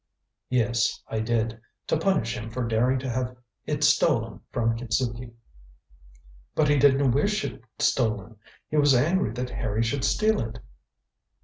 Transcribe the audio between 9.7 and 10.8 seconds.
should steal it."